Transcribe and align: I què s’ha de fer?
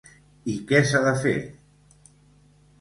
I 0.53 0.55
què 0.71 0.79
s’ha 0.93 1.03
de 1.09 1.13
fer? 1.27 1.37